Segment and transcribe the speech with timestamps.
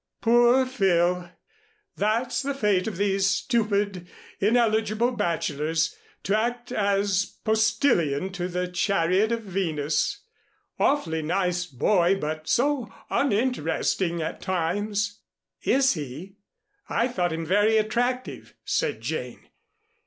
[0.19, 1.29] "Poor Phil!
[1.95, 4.07] That's the fate of these stupid
[4.39, 10.21] ineligible bachelors to act as postilion to the chariot of Venus.
[10.79, 15.19] Awfully nice boy, but so uninteresting at times."
[15.61, 16.37] "Is he?
[16.89, 19.49] I thought him very attractive," said Jane.